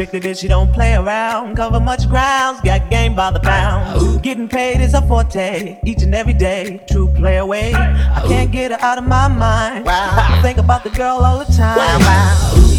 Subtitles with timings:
[0.00, 1.56] Strictly bitch, she don't play around.
[1.56, 4.22] Cover much grounds, got game by the pound.
[4.22, 6.80] Getting paid is a forte, each and every day.
[6.90, 7.74] True play away.
[7.74, 9.86] I can't get her out of my mind.
[9.86, 12.00] I think about the girl all the time.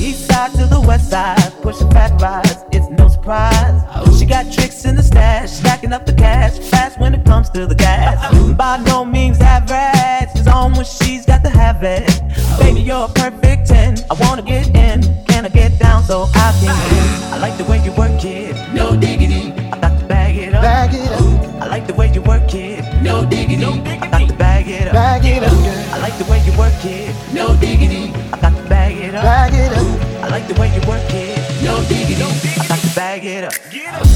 [0.02, 2.71] East side to the west side, pushing fat rides.
[3.22, 3.44] It's no
[4.02, 4.20] surprise.
[4.20, 7.68] She got tricks in the stash, stacking up the cash fast when it comes to
[7.68, 8.18] the gas.
[8.54, 12.08] By no means average, it's on when she's got to have it.
[12.60, 13.98] Baby, you're a perfect 10.
[14.10, 17.34] I wanna get in, can I get down so I can win?
[17.34, 19.54] I like the way you work it, no diggity.
[19.72, 20.64] I got to bag it up.
[20.64, 21.62] Bag it up.
[21.62, 23.66] I like the way you work it, no diggity.
[24.02, 24.94] I got to bag it up.
[24.94, 25.94] Bag it up, girl.
[25.94, 28.14] I like the way you work it, no diggity.
[28.34, 29.24] I got to bag it up.
[29.24, 30.12] Bag it up.
[30.24, 32.22] I like the way you work it, no diggity.
[32.22, 32.71] I got
[33.22, 34.11] to bag it up.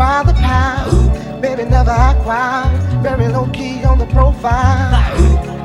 [0.00, 1.42] By the pound.
[1.42, 4.96] Baby never act wild, very low key on the profile.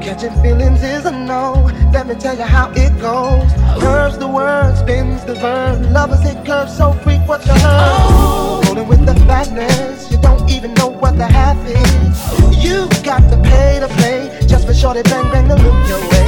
[0.03, 1.72] Catching feelings is a no.
[1.94, 3.50] Let me tell you how it goes.
[3.81, 5.89] Curves the word, spins the verb.
[5.89, 8.66] Lovers hit curves so quick, what's your hurt?
[8.67, 12.17] Rolling with the fatness, you don't even know what the half is.
[12.61, 16.27] You got to pay to play, just for shorty bang bang to look your way.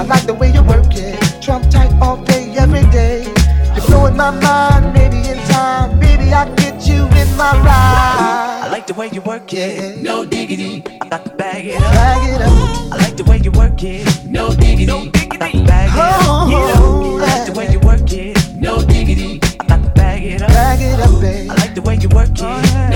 [0.00, 3.22] I like the way you work it, trump tight all day, every day.
[3.74, 6.69] You're blowing my mind, maybe in time, baby I get you
[7.40, 8.60] my ride.
[8.64, 10.84] I like the way you work it, no diggity.
[11.00, 11.92] I got to bag it up.
[11.94, 12.92] Bag it up.
[12.92, 15.10] I like the way you work it, no diggity.
[15.32, 16.20] I got to bag it up.
[16.22, 19.40] Oh, I like the way you work it, no diggity.
[19.58, 20.48] I got to bag it up.
[20.48, 21.50] Bag it up, babe.
[21.50, 22.89] I like the way you work it, oh,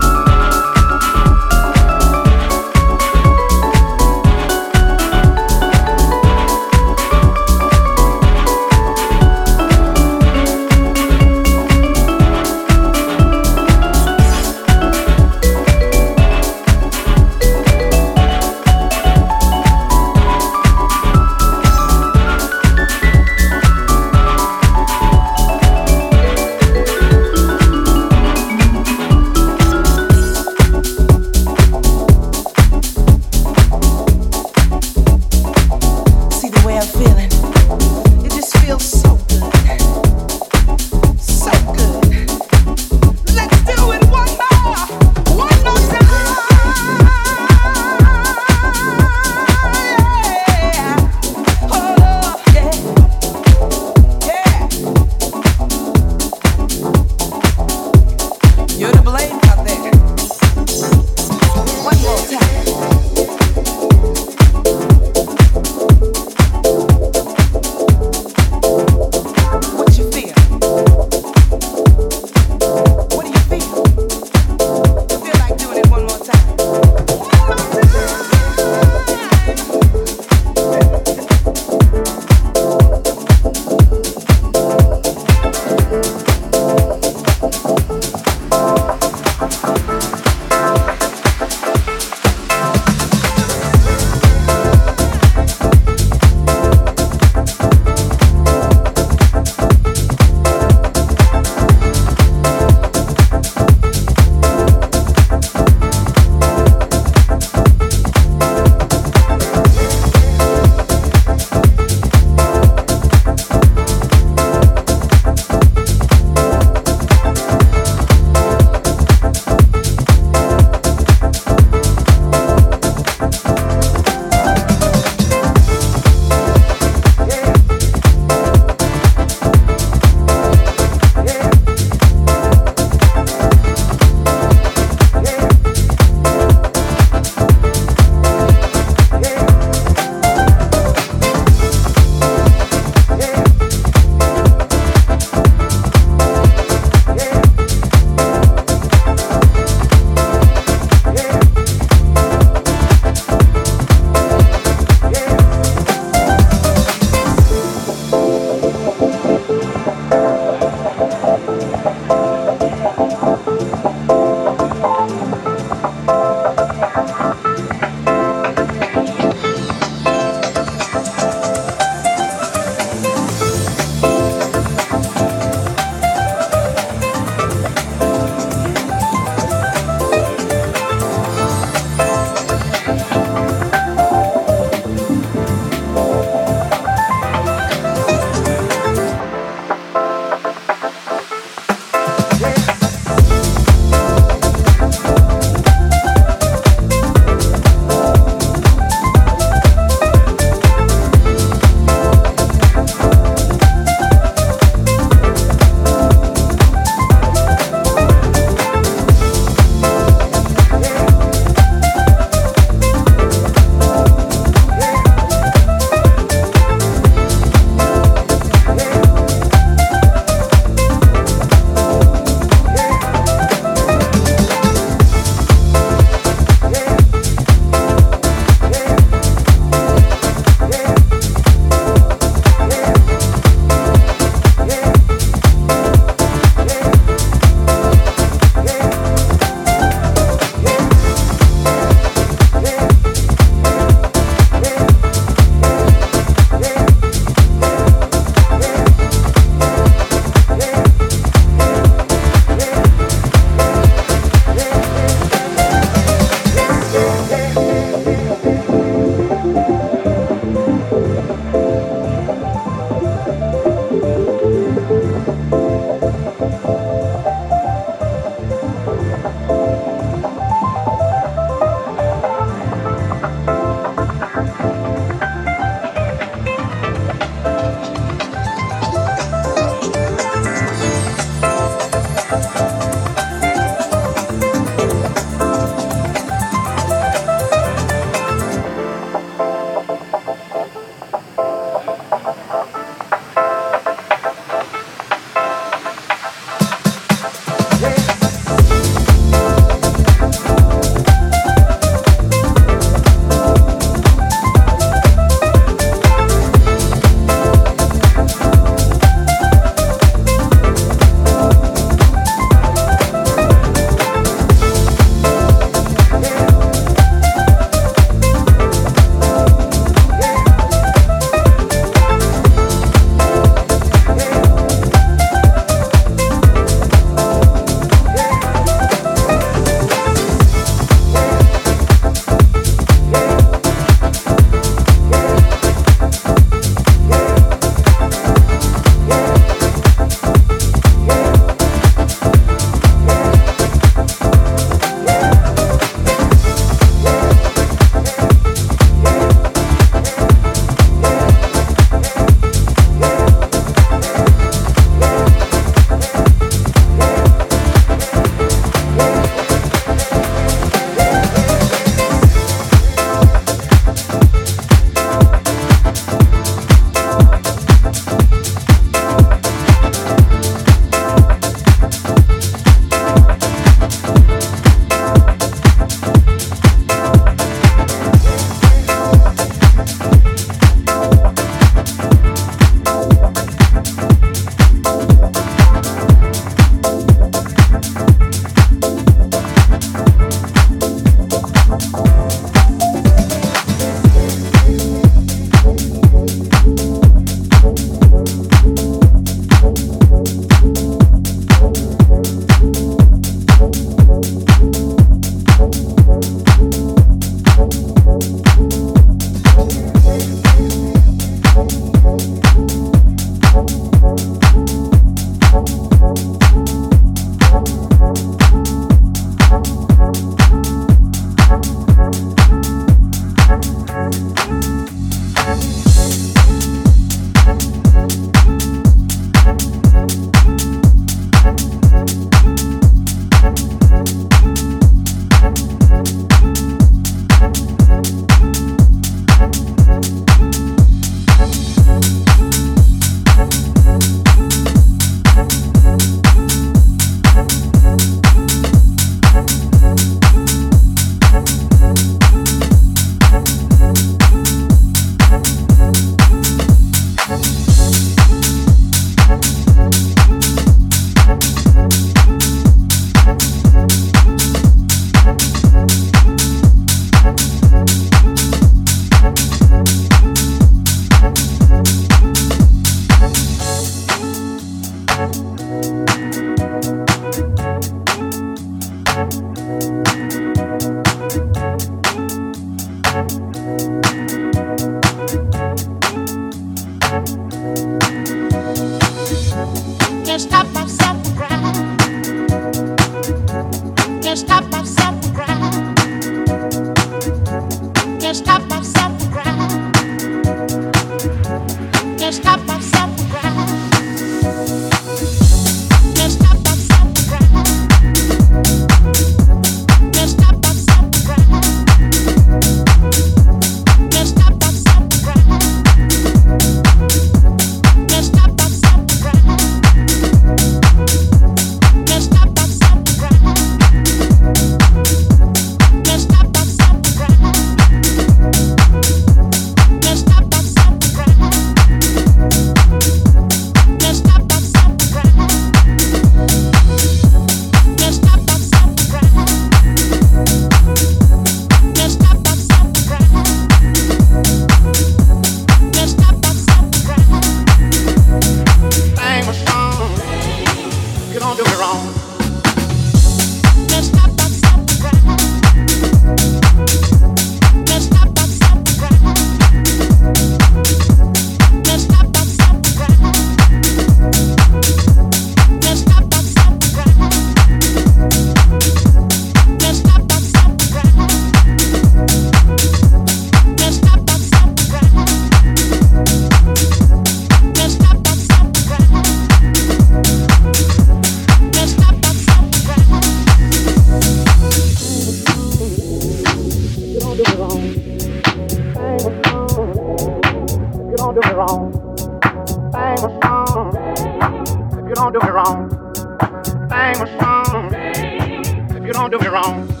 [598.95, 600.00] if you don't do me wrong.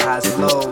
[0.00, 0.69] highs low.